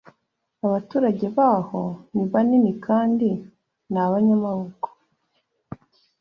abaturage 0.65 1.25
baho 1.37 1.81
ni 2.13 2.25
banini 2.31 2.71
kandi 2.85 3.29
ni 3.91 3.99
abanyamaboko. 4.05 4.87